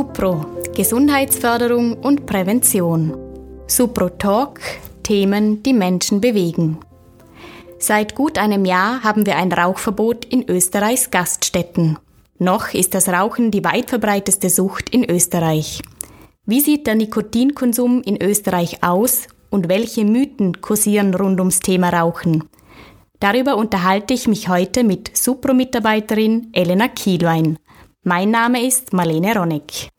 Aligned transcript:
Supro 0.00 0.46
Gesundheitsförderung 0.74 1.92
und 1.92 2.24
Prävention. 2.24 3.14
Supro 3.66 4.08
Talk 4.08 4.58
Themen, 5.02 5.62
die 5.62 5.74
Menschen 5.74 6.22
bewegen. 6.22 6.78
Seit 7.78 8.14
gut 8.14 8.38
einem 8.38 8.64
Jahr 8.64 9.04
haben 9.04 9.26
wir 9.26 9.36
ein 9.36 9.52
Rauchverbot 9.52 10.24
in 10.24 10.48
Österreichs 10.48 11.10
Gaststätten. 11.10 11.98
Noch 12.38 12.72
ist 12.72 12.94
das 12.94 13.10
Rauchen 13.10 13.50
die 13.50 13.62
weit 13.62 13.90
verbreiteste 13.90 14.48
Sucht 14.48 14.88
in 14.88 15.04
Österreich. 15.04 15.82
Wie 16.46 16.62
sieht 16.62 16.86
der 16.86 16.94
Nikotinkonsum 16.94 18.00
in 18.00 18.22
Österreich 18.22 18.82
aus 18.82 19.26
und 19.50 19.68
welche 19.68 20.06
Mythen 20.06 20.62
kursieren 20.62 21.12
rund 21.12 21.40
ums 21.40 21.60
Thema 21.60 21.90
Rauchen? 21.90 22.44
Darüber 23.18 23.58
unterhalte 23.58 24.14
ich 24.14 24.26
mich 24.26 24.48
heute 24.48 24.82
mit 24.82 25.14
Supro-Mitarbeiterin 25.14 26.48
Elena 26.54 26.88
Kielwein. 26.88 27.58
Mein 28.02 28.30
Name 28.30 28.66
ist 28.66 28.94
Marlene 28.94 29.34
Ronneck. 29.34 29.90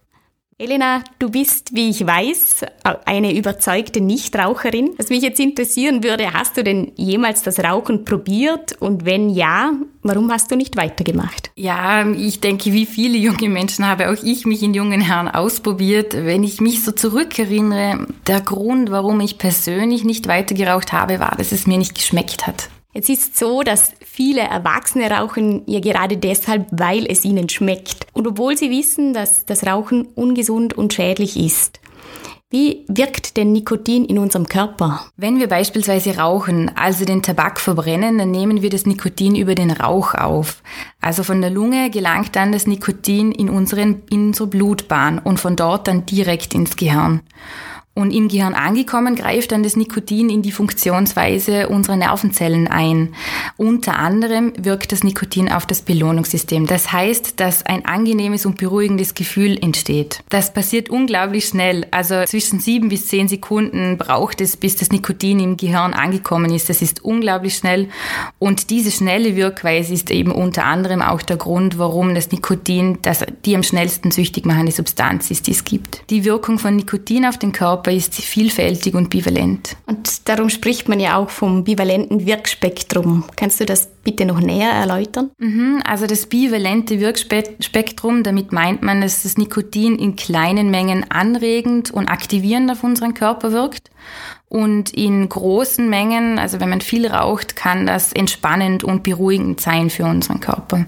Elena, 0.58 1.04
du 1.20 1.30
bist, 1.30 1.76
wie 1.76 1.92
ich 1.92 2.06
weiß, 2.06 2.66
eine 3.06 3.36
überzeugte 3.36 4.02
Nichtraucherin. 4.02 4.92
Was 4.98 5.10
mich 5.10 5.22
jetzt 5.22 5.40
interessieren 5.40 6.04
würde, 6.04 6.34
hast 6.34 6.58
du 6.58 6.64
denn 6.64 6.94
jemals 6.96 7.44
das 7.44 7.60
Rauchen 7.60 8.04
probiert? 8.04 8.74
Und 8.82 9.06
wenn 9.06 9.30
ja, 9.30 9.74
warum 10.02 10.32
hast 10.32 10.50
du 10.50 10.56
nicht 10.56 10.78
weitergemacht? 10.78 11.52
Ja, 11.56 12.08
ich 12.10 12.42
denke, 12.42 12.74
wie 12.74 12.88
viele 12.88 13.20
junge 13.20 13.50
Menschen 13.50 13.86
habe 13.86 14.10
auch 14.10 14.24
ich 14.24 14.48
mich 14.48 14.64
in 14.64 14.74
jungen 14.74 15.02
Jahren 15.02 15.28
ausprobiert. 15.28 16.14
Wenn 16.14 16.44
ich 16.44 16.60
mich 16.60 16.84
so 16.84 16.92
zurückerinnere, 16.92 18.08
der 18.26 18.42
Grund, 18.42 18.90
warum 18.90 19.20
ich 19.20 19.38
persönlich 19.38 20.04
nicht 20.04 20.28
weitergeraucht 20.28 20.92
habe, 20.92 21.20
war, 21.20 21.36
dass 21.38 21.52
es 21.52 21.68
mir 21.68 21.78
nicht 21.78 21.94
geschmeckt 21.94 22.48
hat. 22.48 22.70
Jetzt 22.94 23.10
ist 23.10 23.38
so, 23.38 23.62
dass 23.62 23.94
viele 24.06 24.42
Erwachsene 24.42 25.10
rauchen 25.10 25.64
ja 25.66 25.80
gerade 25.80 26.18
deshalb, 26.18 26.68
weil 26.72 27.06
es 27.10 27.24
ihnen 27.24 27.48
schmeckt. 27.48 28.08
Und 28.14 28.28
obwohl 28.28 28.58
sie 28.58 28.70
wissen, 28.70 29.14
dass 29.14 29.46
das 29.46 29.66
Rauchen 29.66 30.08
ungesund 30.16 30.74
und 30.74 30.94
schädlich 30.94 31.38
ist. 31.38 31.80
Wie 32.54 32.84
wirkt 32.90 33.38
denn 33.38 33.54
Nikotin 33.54 34.04
in 34.04 34.20
unserem 34.20 34.46
Körper? 34.46 35.06
Wenn 35.16 35.40
wir 35.40 35.48
beispielsweise 35.48 36.18
rauchen, 36.18 36.70
also 36.76 37.06
den 37.06 37.24
Tabak 37.24 37.62
verbrennen, 37.62 38.18
dann 38.18 38.30
nehmen 38.30 38.62
wir 38.62 38.70
das 38.70 38.86
Nikotin 38.86 39.38
über 39.38 39.56
den 39.56 39.72
Rauch 39.72 40.16
auf. 40.16 40.62
Also 41.00 41.24
von 41.24 41.40
der 41.40 41.50
Lunge 41.50 41.90
gelangt 41.92 42.36
dann 42.36 42.52
das 42.52 42.68
Nikotin 42.68 43.32
in, 43.32 43.50
unseren, 43.50 44.04
in 44.10 44.28
unsere 44.28 44.48
Blutbahn 44.48 45.20
und 45.20 45.40
von 45.40 45.56
dort 45.56 45.88
dann 45.88 46.06
direkt 46.06 46.54
ins 46.54 46.76
Gehirn. 46.76 47.22
Und 47.94 48.12
im 48.12 48.30
Gehirn 48.30 48.54
angekommen 48.54 49.16
greift 49.16 49.52
dann 49.52 49.64
das 49.64 49.76
Nikotin 49.76 50.30
in 50.30 50.42
die 50.42 50.54
Funktionsweise 50.54 51.68
unserer 51.68 51.98
Nervenzellen 51.98 52.70
ein. 52.70 53.14
Unter 53.58 54.00
anderem 54.00 54.54
wirkt 54.58 54.94
das 54.94 55.04
Nikotin 55.04 55.52
auf 55.52 55.66
das 55.66 55.82
Belohnungssystem. 55.82 56.68
Das 56.68 56.94
heißt, 56.94 57.42
dass 57.42 57.66
ein 57.66 57.86
angenehmes 57.86 58.46
und 58.46 58.58
beruhigendes 58.58 59.14
Gefühl 59.14 59.58
entsteht. 59.62 60.24
Das 60.30 60.54
passiert 60.54 60.90
unglaublich 60.90 61.44
schnell. 61.46 61.86
Also 61.92 62.24
zwischen 62.24 62.62
sieben 62.62 62.88
bis 62.88 63.08
zehn 63.08 63.28
Sekunden 63.28 63.98
braucht 63.98 64.40
es, 64.40 64.56
bis 64.56 64.78
das 64.78 64.92
Nikotin 64.92 65.42
im 65.42 65.58
Gehirn 65.58 65.94
angekommen 65.94 66.54
ist. 66.54 66.70
Das 66.70 66.82
ist 66.82 67.04
unglaublich 67.04 67.56
schnell. 67.56 67.90
Und 68.40 68.70
diese 68.70 68.92
schnelle 68.92 69.36
Wirkweise 69.36 69.94
ist 69.94 70.12
eben 70.12 70.32
unter 70.32 70.64
anderem 70.64 71.02
auch 71.02 71.22
der 71.22 71.36
Grund, 71.36 71.78
warum 71.78 72.16
das 72.16 72.32
Nikotin 72.32 73.00
das, 73.02 73.26
die 73.44 73.54
am 73.54 73.64
schnellsten 73.64 74.12
süchtig 74.12 74.46
machende 74.46 74.72
Substanz 74.72 75.30
ist, 75.30 75.48
die 75.48 75.52
es 75.52 75.66
gibt. 75.66 76.10
Die 76.10 76.24
Wirkung 76.24 76.58
von 76.58 76.78
Nikotin 76.78 77.26
auf 77.26 77.38
den 77.38 77.52
Körper 77.52 77.81
Körper 77.82 77.98
ist 77.98 78.14
vielfältig 78.14 78.94
und 78.94 79.10
bivalent. 79.10 79.76
Und 79.88 80.30
darum 80.30 80.50
spricht 80.50 80.88
man 80.88 81.00
ja 81.00 81.18
auch 81.18 81.32
vom 81.32 81.64
bivalenten 81.64 82.28
Wirkspektrum. 82.28 83.24
Kannst 83.36 83.60
du 83.60 83.66
das 83.66 83.90
bitte 84.04 84.26
noch 84.26 84.40
näher 84.40 84.70
erläutern? 84.70 85.32
Mhm, 85.40 85.82
also 85.84 86.06
das 86.06 86.28
bivalente 86.28 87.00
Wirkspektrum, 87.00 88.22
damit 88.22 88.52
meint 88.52 88.84
man, 88.84 89.02
dass 89.02 89.24
das 89.24 89.38
Nikotin 89.38 89.98
in 89.98 90.16
kleinen 90.16 90.70
Mengen 90.70 91.10
anregend 91.10 91.90
und 91.90 92.08
aktivierend 92.08 92.70
auf 92.70 92.84
unseren 92.84 93.16
Körper 93.16 93.52
wirkt. 93.52 93.90
Und 94.48 94.94
in 94.94 95.28
großen 95.28 95.90
Mengen, 95.90 96.38
also 96.38 96.60
wenn 96.60 96.70
man 96.70 96.82
viel 96.82 97.08
raucht, 97.08 97.56
kann 97.56 97.88
das 97.88 98.14
entspannend 98.14 98.84
und 98.84 99.02
beruhigend 99.02 99.60
sein 99.60 99.90
für 99.90 100.06
unseren 100.06 100.40
Körper. 100.40 100.86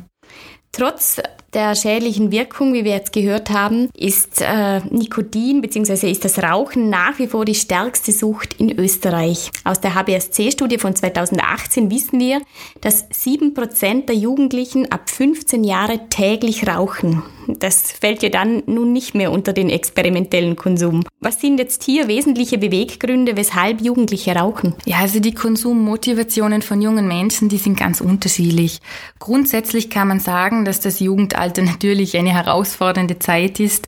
Trotz 0.72 1.20
der 1.54 1.76
schädlichen 1.76 2.32
Wirkung, 2.32 2.74
wie 2.74 2.84
wir 2.84 2.92
jetzt 2.92 3.14
gehört 3.14 3.50
haben, 3.50 3.90
ist 3.96 4.42
äh, 4.42 4.80
Nikotin 4.90 5.62
bzw. 5.62 6.12
ist 6.12 6.26
das 6.26 6.42
Rauchen 6.42 6.90
nach 6.90 7.20
wie 7.20 7.28
vor 7.28 7.46
die 7.46 7.56
stärkste 7.56 8.12
Sucht 8.12 8.56
in 8.60 8.78
Österreich. 8.78 9.52
Aus 9.64 9.80
der 9.80 9.96
HBSC-Studie 9.96 10.78
von 10.78 10.96
2018 10.96 11.92
wissen 11.92 12.20
wir, 12.20 12.42
dass 12.82 13.06
sieben 13.12 13.54
Prozent 13.54 14.10
der 14.10 14.16
Jugendlichen 14.16 14.92
ab 14.92 15.10
15 15.10 15.64
Jahre 15.64 16.10
täglich 16.10 16.68
rauchen. 16.68 17.24
Das 17.64 17.94
fällt 17.94 18.22
ja 18.24 18.28
dann 18.28 18.62
nun 18.66 18.92
nicht 18.92 19.16
mehr 19.16 19.32
unter 19.32 19.54
den 19.54 19.70
experimentellen 19.70 20.58
Konsum. 20.58 21.06
Was 21.22 21.40
sind 21.40 21.60
jetzt 21.60 21.84
hier 21.84 22.10
wesentliche 22.10 22.58
Beweggründe, 22.58 23.38
weshalb 23.38 23.80
Jugendliche 23.80 24.36
rauchen? 24.36 24.76
Ja, 24.84 24.98
also 24.98 25.22
die 25.22 25.34
Konsummotivationen 25.34 26.62
von 26.62 26.82
jungen 26.82 27.08
Menschen, 27.08 27.48
die 27.48 27.58
sind 27.58 27.80
ganz 27.80 28.02
unterschiedlich. 28.02 28.82
Grundsätzlich 29.20 29.90
kann 29.90 30.10
man 30.10 30.20
sagen, 30.20 30.66
dass 30.66 30.82
das 30.82 31.00
Jugendalter 31.00 31.62
natürlich 31.64 32.18
eine 32.18 32.34
herausfordernde 32.34 33.20
Zeit 33.20 33.62
ist. 33.62 33.88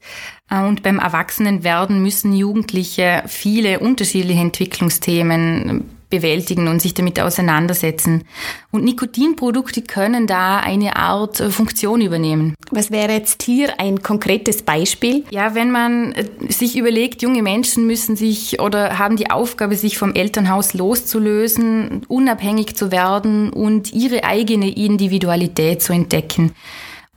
Äh, 0.49 0.63
und 0.63 0.81
beim 0.81 0.99
Erwachsenenwerden 0.99 2.01
müssen 2.01 2.31
Jugendliche 2.31 3.23
viele 3.27 3.81
unterschiedliche 3.81 4.39
Entwicklungsthemen 4.39 5.94
bewältigen 6.09 6.67
und 6.67 6.81
sich 6.81 6.93
damit 6.93 7.19
auseinandersetzen. 7.19 8.23
Und 8.71 8.83
Nikotinprodukte 8.83 9.81
können 9.81 10.27
da 10.27 10.59
eine 10.59 10.95
Art 10.95 11.39
äh, 11.39 11.49
Funktion 11.49 12.01
übernehmen. 12.01 12.55
Was 12.71 12.91
wäre 12.91 13.13
jetzt 13.13 13.43
hier 13.43 13.79
ein 13.79 14.01
konkretes 14.01 14.61
Beispiel? 14.61 15.23
Ja, 15.31 15.55
wenn 15.55 15.71
man 15.71 16.13
äh, 16.13 16.25
sich 16.49 16.77
überlegt, 16.77 17.21
junge 17.21 17.41
Menschen 17.41 17.87
müssen 17.87 18.15
sich 18.15 18.59
oder 18.59 18.97
haben 18.97 19.17
die 19.17 19.31
Aufgabe, 19.31 19.75
sich 19.75 19.97
vom 19.97 20.13
Elternhaus 20.13 20.73
loszulösen, 20.73 22.01
unabhängig 22.07 22.75
zu 22.75 22.91
werden 22.91 23.51
und 23.51 23.93
ihre 23.93 24.23
eigene 24.23 24.69
Individualität 24.69 25.81
zu 25.81 25.93
entdecken. 25.93 26.51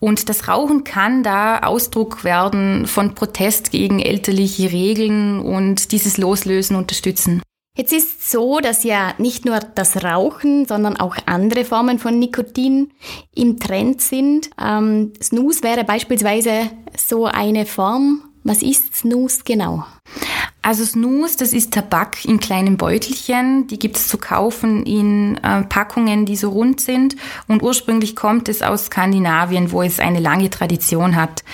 Und 0.00 0.28
das 0.28 0.46
Rauchen 0.46 0.84
kann 0.84 1.22
da 1.22 1.58
Ausdruck 1.58 2.22
werden 2.22 2.86
von 2.86 3.14
Protest 3.14 3.72
gegen 3.72 3.98
elterliche 3.98 4.70
Regeln 4.70 5.40
und 5.40 5.90
dieses 5.90 6.18
Loslösen 6.18 6.76
unterstützen. 6.76 7.42
Jetzt 7.78 7.92
ist 7.92 8.28
so, 8.28 8.58
dass 8.58 8.82
ja 8.82 9.14
nicht 9.18 9.44
nur 9.44 9.60
das 9.60 10.02
Rauchen, 10.02 10.66
sondern 10.66 10.96
auch 10.96 11.14
andere 11.26 11.64
Formen 11.64 12.00
von 12.00 12.18
Nikotin 12.18 12.90
im 13.32 13.60
Trend 13.60 14.02
sind. 14.02 14.50
Ähm, 14.60 15.12
Snooze 15.22 15.62
wäre 15.62 15.84
beispielsweise 15.84 16.70
so 16.96 17.26
eine 17.26 17.66
Form. 17.66 18.24
Was 18.42 18.62
ist 18.62 18.96
Snooze 18.96 19.42
genau? 19.44 19.84
Also 20.60 20.84
Snooze, 20.84 21.36
das 21.38 21.52
ist 21.52 21.72
Tabak 21.72 22.24
in 22.24 22.40
kleinen 22.40 22.76
Beutelchen. 22.78 23.68
Die 23.68 23.78
gibt 23.78 23.96
es 23.96 24.08
zu 24.08 24.18
kaufen 24.18 24.84
in 24.84 25.36
äh, 25.44 25.62
Packungen, 25.62 26.26
die 26.26 26.34
so 26.34 26.50
rund 26.50 26.80
sind. 26.80 27.14
Und 27.46 27.62
ursprünglich 27.62 28.16
kommt 28.16 28.48
es 28.48 28.60
aus 28.60 28.86
Skandinavien, 28.86 29.70
wo 29.70 29.82
es 29.82 30.00
eine 30.00 30.18
lange 30.18 30.50
Tradition 30.50 31.14
hat. 31.14 31.44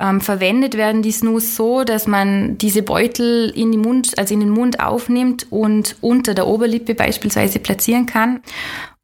Ähm, 0.00 0.22
verwendet 0.22 0.78
werden 0.78 1.02
die 1.02 1.12
Snus 1.12 1.56
so, 1.56 1.84
dass 1.84 2.06
man 2.06 2.56
diese 2.56 2.82
Beutel 2.82 3.50
in, 3.50 3.70
den 3.70 3.82
Mund, 3.82 4.18
also 4.18 4.32
in 4.32 4.40
den 4.40 4.48
Mund 4.48 4.80
aufnimmt 4.80 5.46
und 5.50 5.96
unter 6.00 6.32
der 6.32 6.46
Oberlippe 6.46 6.94
beispielsweise 6.94 7.58
platzieren 7.58 8.06
kann. 8.06 8.40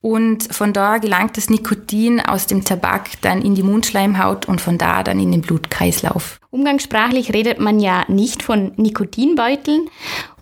Und 0.02 0.54
von 0.54 0.72
da 0.72 0.98
gelangt 0.98 1.36
das 1.36 1.50
Nikotin 1.50 2.20
aus 2.20 2.46
dem 2.46 2.64
Tabak 2.64 3.20
dann 3.22 3.42
in 3.42 3.54
die 3.54 3.64
Mundschleimhaut 3.64 4.46
und 4.46 4.60
von 4.60 4.78
da 4.78 5.02
dann 5.02 5.18
in 5.18 5.32
den 5.32 5.40
Blutkreislauf. 5.40 6.38
Umgangssprachlich 6.50 7.34
redet 7.34 7.58
man 7.58 7.80
ja 7.80 8.04
nicht 8.08 8.42
von 8.42 8.72
Nikotinbeuteln. 8.76 9.90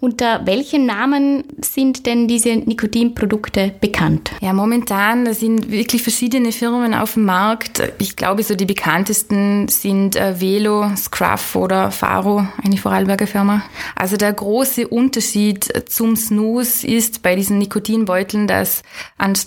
Unter 0.00 0.44
welchen 0.44 0.84
Namen 0.84 1.44
sind 1.62 2.04
denn 2.04 2.28
diese 2.28 2.50
Nikotinprodukte 2.56 3.75
bekannt? 3.81 4.32
Ja, 4.43 4.52
momentan 4.52 5.32
sind 5.32 5.70
wirklich 5.70 6.02
verschiedene 6.02 6.52
Firmen 6.52 6.93
auf 6.93 7.14
dem 7.14 7.25
Markt. 7.25 7.82
Ich 7.99 8.14
glaube, 8.17 8.43
so 8.43 8.55
die 8.55 8.67
bekanntesten 8.67 9.67
sind 9.69 10.14
äh, 10.14 10.38
Velo, 10.40 10.90
Scruff 10.94 11.56
oder 11.56 11.90
Faro, 11.90 12.46
eine 12.62 12.76
Vorarlberger 12.76 13.26
Firma. 13.26 13.62
Also 13.96 14.19
der 14.19 14.34
große 14.34 14.87
Unterschied 14.87 15.88
zum 15.88 16.17
Snus 16.17 16.84
ist 16.84 17.23
bei 17.23 17.34
diesen 17.34 17.58
Nikotinbeuteln, 17.58 18.46
dass 18.46 18.82
anstatt 19.17 19.44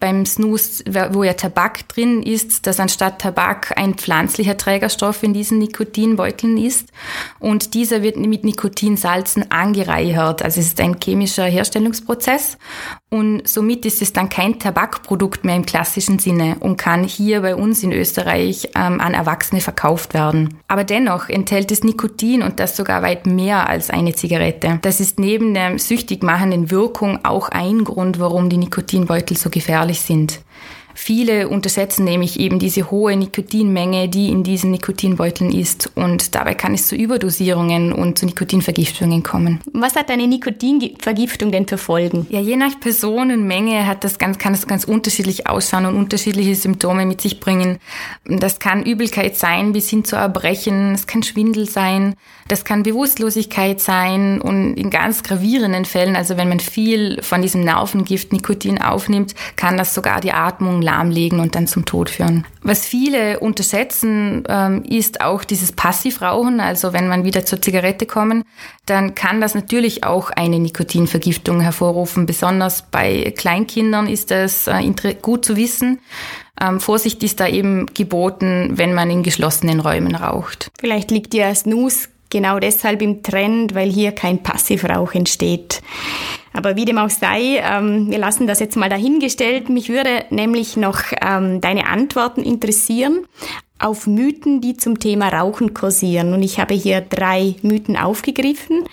beim 0.00 0.24
Snus, 0.24 0.82
wo 1.10 1.22
ja 1.22 1.34
Tabak 1.34 1.86
drin 1.88 2.22
ist, 2.22 2.66
dass 2.66 2.80
anstatt 2.80 3.20
Tabak 3.20 3.76
ein 3.78 3.94
pflanzlicher 3.94 4.56
Trägerstoff 4.56 5.22
in 5.22 5.34
diesen 5.34 5.58
Nikotinbeuteln 5.58 6.56
ist. 6.56 6.88
Und 7.38 7.74
dieser 7.74 8.02
wird 8.02 8.16
mit 8.16 8.42
Nikotinsalzen 8.42 9.50
angereichert. 9.50 10.42
Also 10.42 10.60
es 10.60 10.68
ist 10.68 10.80
ein 10.80 10.96
chemischer 10.98 11.44
Herstellungsprozess. 11.44 12.56
Und 13.12 13.48
somit 13.48 13.84
ist 13.86 14.02
es 14.02 14.12
dann 14.12 14.28
kein 14.28 14.60
Tabakprodukt 14.60 15.44
mehr 15.44 15.56
im 15.56 15.66
klassischen 15.66 16.20
Sinne 16.20 16.56
und 16.60 16.76
kann 16.76 17.02
hier 17.02 17.40
bei 17.40 17.56
uns 17.56 17.82
in 17.82 17.90
Österreich 17.90 18.68
ähm, 18.76 19.00
an 19.00 19.14
Erwachsene 19.14 19.60
verkauft 19.60 20.14
werden. 20.14 20.60
Aber 20.68 20.84
dennoch 20.84 21.28
enthält 21.28 21.72
es 21.72 21.82
Nikotin 21.82 22.42
und 22.42 22.60
das 22.60 22.76
sogar 22.76 23.02
weit 23.02 23.26
mehr 23.26 23.68
als 23.68 23.90
eine 23.90 24.14
Zigarette. 24.14 24.78
Das 24.82 25.00
ist 25.00 25.18
neben 25.18 25.54
der 25.54 25.76
süchtig 25.80 26.22
machenden 26.22 26.70
Wirkung 26.70 27.18
auch 27.24 27.48
ein 27.48 27.82
Grund, 27.82 28.20
warum 28.20 28.48
die 28.48 28.58
Nikotinbeutel 28.58 29.36
so 29.36 29.50
gefährlich 29.50 30.02
sind. 30.02 30.40
Viele 30.94 31.48
unterschätzen 31.48 32.04
nämlich 32.04 32.38
eben 32.38 32.58
diese 32.58 32.90
hohe 32.90 33.16
Nikotinmenge, 33.16 34.08
die 34.08 34.28
in 34.28 34.42
diesen 34.42 34.70
Nikotinbeuteln 34.70 35.52
ist. 35.52 35.90
Und 35.94 36.34
dabei 36.34 36.54
kann 36.54 36.74
es 36.74 36.88
zu 36.88 36.96
Überdosierungen 36.96 37.92
und 37.92 38.18
zu 38.18 38.26
Nikotinvergiftungen 38.26 39.22
kommen. 39.22 39.60
Was 39.72 39.96
hat 39.96 40.10
eine 40.10 40.26
Nikotinvergiftung 40.26 41.52
denn 41.52 41.66
für 41.66 41.78
Folgen? 41.78 42.26
Ja, 42.30 42.40
je 42.40 42.56
nach 42.56 42.78
Person 42.80 43.30
und 43.30 43.46
Menge 43.46 43.86
hat 43.86 44.04
das 44.04 44.18
ganz, 44.18 44.38
kann 44.38 44.52
das 44.52 44.66
ganz 44.66 44.84
unterschiedlich 44.84 45.46
ausschauen 45.46 45.86
und 45.86 45.96
unterschiedliche 45.96 46.54
Symptome 46.54 47.06
mit 47.06 47.20
sich 47.20 47.40
bringen. 47.40 47.78
Das 48.24 48.58
kann 48.58 48.84
Übelkeit 48.84 49.36
sein 49.36 49.72
bis 49.72 49.88
hin 49.88 50.04
zu 50.04 50.16
Erbrechen, 50.16 50.92
es 50.94 51.06
kann 51.06 51.22
Schwindel 51.22 51.68
sein, 51.68 52.14
das 52.48 52.64
kann 52.64 52.82
Bewusstlosigkeit 52.82 53.80
sein 53.80 54.40
und 54.40 54.74
in 54.74 54.90
ganz 54.90 55.22
gravierenden 55.22 55.84
Fällen, 55.84 56.16
also 56.16 56.36
wenn 56.36 56.48
man 56.48 56.60
viel 56.60 57.22
von 57.22 57.42
diesem 57.42 57.62
Nervengift 57.62 58.32
Nikotin 58.32 58.82
aufnimmt, 58.82 59.34
kann 59.56 59.76
das 59.76 59.94
sogar 59.94 60.20
die 60.20 60.32
Atmung 60.32 60.79
lahmlegen 60.82 61.40
und 61.40 61.54
dann 61.54 61.66
zum 61.66 61.84
Tod 61.84 62.10
führen. 62.10 62.46
Was 62.62 62.86
viele 62.86 63.40
unterschätzen, 63.40 64.44
ähm, 64.48 64.82
ist 64.84 65.20
auch 65.20 65.44
dieses 65.44 65.72
Passivrauchen. 65.72 66.60
Also 66.60 66.92
wenn 66.92 67.08
man 67.08 67.24
wieder 67.24 67.44
zur 67.44 67.60
Zigarette 67.60 68.06
kommen, 68.06 68.44
dann 68.86 69.14
kann 69.14 69.40
das 69.40 69.54
natürlich 69.54 70.04
auch 70.04 70.30
eine 70.30 70.58
Nikotinvergiftung 70.58 71.60
hervorrufen. 71.60 72.26
Besonders 72.26 72.82
bei 72.90 73.32
Kleinkindern 73.36 74.06
ist 74.06 74.30
das 74.30 74.66
äh, 74.66 75.14
gut 75.20 75.44
zu 75.44 75.56
wissen. 75.56 76.00
Ähm, 76.60 76.80
Vorsicht 76.80 77.22
ist 77.22 77.40
da 77.40 77.48
eben 77.48 77.86
geboten, 77.86 78.72
wenn 78.74 78.94
man 78.94 79.10
in 79.10 79.22
geschlossenen 79.22 79.80
Räumen 79.80 80.14
raucht. 80.14 80.70
Vielleicht 80.78 81.10
liegt 81.10 81.32
ja 81.34 81.54
Snus 81.54 82.08
genau 82.28 82.58
deshalb 82.58 83.02
im 83.02 83.22
Trend, 83.22 83.74
weil 83.74 83.90
hier 83.90 84.12
kein 84.12 84.42
Passivrauch 84.42 85.14
entsteht. 85.14 85.82
Aber 86.60 86.76
wie 86.76 86.84
dem 86.84 86.98
auch 86.98 87.08
sei, 87.08 87.62
ähm, 87.64 88.10
wir 88.10 88.18
lassen 88.18 88.46
das 88.46 88.60
jetzt 88.60 88.76
mal 88.76 88.90
dahingestellt. 88.90 89.70
Mich 89.70 89.88
würde 89.88 90.26
nämlich 90.28 90.76
noch 90.76 91.00
ähm, 91.22 91.62
deine 91.62 91.86
Antworten 91.86 92.42
interessieren 92.42 93.24
auf 93.78 94.06
Mythen, 94.06 94.60
die 94.60 94.76
zum 94.76 94.98
Thema 94.98 95.28
Rauchen 95.28 95.72
kursieren. 95.72 96.34
Und 96.34 96.42
ich 96.42 96.60
habe 96.60 96.74
hier 96.74 97.00
drei 97.00 97.56
Mythen 97.62 97.96
aufgegriffen. 97.96 98.84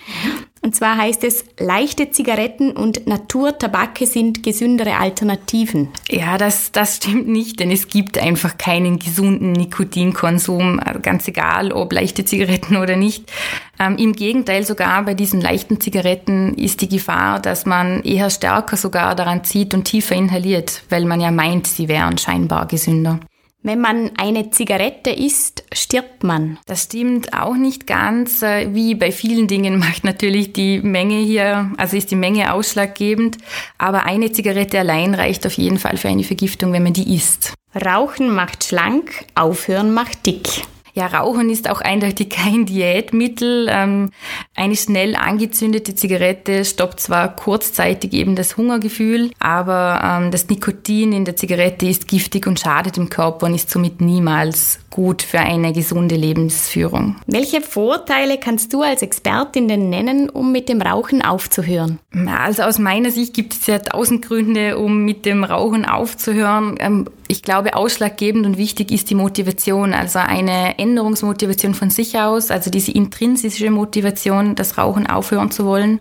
Und 0.60 0.74
zwar 0.74 0.96
heißt 0.96 1.24
es, 1.24 1.44
leichte 1.58 2.10
Zigaretten 2.10 2.72
und 2.72 3.06
Naturtabake 3.06 4.06
sind 4.06 4.42
gesündere 4.42 4.96
Alternativen. 4.96 5.88
Ja, 6.10 6.36
das, 6.36 6.72
das 6.72 6.96
stimmt 6.96 7.28
nicht, 7.28 7.60
denn 7.60 7.70
es 7.70 7.88
gibt 7.88 8.18
einfach 8.18 8.58
keinen 8.58 8.98
gesunden 8.98 9.52
Nikotinkonsum, 9.52 10.80
ganz 11.02 11.28
egal, 11.28 11.72
ob 11.72 11.92
leichte 11.92 12.24
Zigaretten 12.24 12.76
oder 12.76 12.96
nicht. 12.96 13.30
Ähm, 13.78 13.96
Im 13.96 14.12
Gegenteil, 14.12 14.64
sogar 14.64 15.04
bei 15.04 15.14
diesen 15.14 15.40
leichten 15.40 15.80
Zigaretten 15.80 16.54
ist 16.54 16.80
die 16.80 16.88
Gefahr, 16.88 17.40
dass 17.40 17.64
man 17.64 18.02
eher 18.02 18.30
stärker 18.30 18.76
sogar 18.76 19.14
daran 19.14 19.44
zieht 19.44 19.74
und 19.74 19.84
tiefer 19.84 20.16
inhaliert, 20.16 20.82
weil 20.88 21.04
man 21.04 21.20
ja 21.20 21.30
meint, 21.30 21.68
sie 21.68 21.88
wären 21.88 22.18
scheinbar 22.18 22.66
gesünder. 22.66 23.20
Wenn 23.68 23.82
man 23.82 24.12
eine 24.16 24.48
Zigarette 24.48 25.10
isst, 25.10 25.62
stirbt 25.74 26.24
man. 26.24 26.58
Das 26.64 26.84
stimmt 26.84 27.34
auch 27.34 27.54
nicht 27.54 27.86
ganz. 27.86 28.40
Äh, 28.40 28.72
wie 28.72 28.94
bei 28.94 29.12
vielen 29.12 29.46
Dingen 29.46 29.78
macht 29.78 30.04
natürlich 30.04 30.54
die 30.54 30.80
Menge 30.80 31.18
hier, 31.18 31.70
also 31.76 31.94
ist 31.94 32.10
die 32.10 32.16
Menge 32.16 32.54
ausschlaggebend. 32.54 33.36
Aber 33.76 34.06
eine 34.06 34.32
Zigarette 34.32 34.78
allein 34.78 35.14
reicht 35.14 35.46
auf 35.46 35.52
jeden 35.52 35.78
Fall 35.78 35.98
für 35.98 36.08
eine 36.08 36.24
Vergiftung, 36.24 36.72
wenn 36.72 36.82
man 36.82 36.94
die 36.94 37.14
isst. 37.14 37.52
Rauchen 37.74 38.34
macht 38.34 38.64
schlank, 38.64 39.26
aufhören 39.34 39.92
macht 39.92 40.24
dick. 40.24 40.62
Ja, 40.98 41.06
Rauchen 41.06 41.48
ist 41.48 41.70
auch 41.70 41.80
eindeutig 41.80 42.28
kein 42.28 42.66
Diätmittel. 42.66 43.68
Ähm, 43.70 44.10
eine 44.56 44.74
schnell 44.74 45.14
angezündete 45.14 45.94
Zigarette 45.94 46.64
stoppt 46.64 46.98
zwar 46.98 47.36
kurzzeitig 47.36 48.12
eben 48.14 48.34
das 48.34 48.56
Hungergefühl, 48.56 49.30
aber 49.38 50.00
ähm, 50.02 50.32
das 50.32 50.48
Nikotin 50.48 51.12
in 51.12 51.24
der 51.24 51.36
Zigarette 51.36 51.86
ist 51.86 52.08
giftig 52.08 52.48
und 52.48 52.58
schadet 52.58 52.96
dem 52.96 53.10
Körper 53.10 53.46
und 53.46 53.54
ist 53.54 53.70
somit 53.70 54.00
niemals 54.00 54.80
gut 54.90 55.22
für 55.22 55.38
eine 55.38 55.72
gesunde 55.72 56.16
Lebensführung. 56.16 57.14
Welche 57.28 57.60
Vorteile 57.60 58.36
kannst 58.36 58.72
du 58.72 58.82
als 58.82 59.02
Expertin 59.02 59.68
denn 59.68 59.90
nennen, 59.90 60.28
um 60.28 60.50
mit 60.50 60.68
dem 60.68 60.82
Rauchen 60.82 61.22
aufzuhören? 61.22 62.00
Also 62.26 62.64
aus 62.64 62.80
meiner 62.80 63.12
Sicht 63.12 63.34
gibt 63.34 63.52
es 63.52 63.68
ja 63.68 63.78
tausend 63.78 64.26
Gründe, 64.26 64.76
um 64.76 65.04
mit 65.04 65.26
dem 65.26 65.44
Rauchen 65.44 65.84
aufzuhören. 65.84 67.08
Ich 67.28 67.42
glaube, 67.42 67.76
ausschlaggebend 67.76 68.46
und 68.46 68.56
wichtig 68.56 68.90
ist 68.90 69.10
die 69.10 69.14
Motivation, 69.14 69.92
also 69.92 70.18
eine 70.18 70.78
Änderungsmotivation 70.78 71.74
von 71.74 71.90
sich 71.90 72.18
aus, 72.18 72.50
also 72.50 72.70
diese 72.70 72.92
intrinsische 72.92 73.70
Motivation, 73.70 74.54
das 74.54 74.78
Rauchen 74.78 75.06
aufhören 75.06 75.50
zu 75.50 75.66
wollen. 75.66 76.00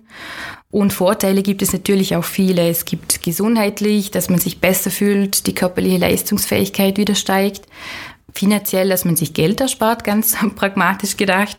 Und 0.72 0.94
Vorteile 0.94 1.44
gibt 1.44 1.62
es 1.62 1.74
natürlich 1.74 2.16
auch 2.16 2.24
viele. 2.24 2.70
Es 2.70 2.86
gibt 2.86 3.24
gesundheitlich, 3.24 4.12
dass 4.12 4.30
man 4.30 4.40
sich 4.40 4.62
besser 4.62 4.90
fühlt, 4.90 5.48
die 5.48 5.56
körperliche 5.56 5.98
Leistungsfähigkeit 5.98 6.98
wieder 6.98 7.16
steigt 7.16 7.68
finanziell, 8.38 8.90
dass 8.90 9.06
man 9.06 9.16
sich 9.16 9.34
Geld 9.34 9.60
erspart, 9.60 10.04
ganz 10.04 10.38
pragmatisch 10.56 11.18
gedacht. 11.18 11.58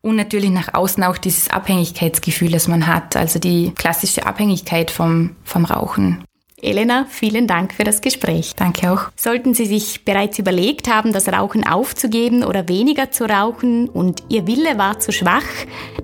Und 0.00 0.16
natürlich 0.16 0.50
nach 0.50 0.74
außen 0.74 1.02
auch 1.04 1.18
dieses 1.18 1.50
Abhängigkeitsgefühl, 1.50 2.50
das 2.50 2.68
man 2.68 2.86
hat, 2.86 3.16
also 3.16 3.38
die 3.38 3.72
klassische 3.74 4.26
Abhängigkeit 4.26 4.90
vom, 4.90 5.36
vom 5.44 5.64
Rauchen. 5.64 6.24
Elena, 6.60 7.06
vielen 7.08 7.46
Dank 7.46 7.72
für 7.72 7.84
das 7.84 8.00
Gespräch. 8.00 8.54
Danke 8.56 8.90
auch. 8.90 9.10
Sollten 9.16 9.54
Sie 9.54 9.66
sich 9.66 10.04
bereits 10.04 10.38
überlegt 10.38 10.88
haben, 10.88 11.12
das 11.12 11.28
Rauchen 11.28 11.66
aufzugeben 11.66 12.42
oder 12.42 12.68
weniger 12.68 13.10
zu 13.10 13.24
rauchen 13.24 13.88
und 13.88 14.24
Ihr 14.28 14.46
Wille 14.46 14.76
war 14.76 14.98
zu 14.98 15.12
schwach, 15.12 15.46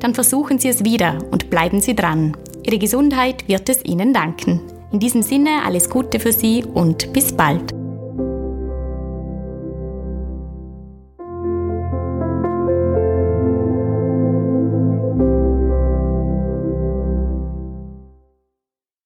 dann 0.00 0.14
versuchen 0.14 0.58
Sie 0.58 0.68
es 0.68 0.84
wieder 0.84 1.18
und 1.30 1.50
bleiben 1.50 1.80
Sie 1.80 1.94
dran. 1.94 2.36
Ihre 2.64 2.78
Gesundheit 2.78 3.48
wird 3.48 3.68
es 3.68 3.84
Ihnen 3.84 4.12
danken. 4.12 4.60
In 4.92 5.00
diesem 5.00 5.22
Sinne 5.22 5.62
alles 5.64 5.90
Gute 5.90 6.20
für 6.20 6.32
Sie 6.32 6.64
und 6.64 7.12
bis 7.12 7.32
bald. 7.32 7.83